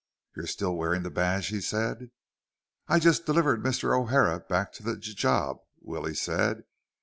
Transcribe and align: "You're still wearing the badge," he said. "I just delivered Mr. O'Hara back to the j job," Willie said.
"You're 0.35 0.47
still 0.47 0.75
wearing 0.75 1.03
the 1.03 1.11
badge," 1.11 1.49
he 1.49 1.61
said. 1.61 2.09
"I 2.87 2.97
just 2.97 3.27
delivered 3.27 3.61
Mr. 3.63 3.95
O'Hara 3.95 4.39
back 4.39 4.71
to 4.73 4.81
the 4.81 4.97
j 4.97 5.13
job," 5.13 5.59
Willie 5.79 6.15
said. 6.15 6.63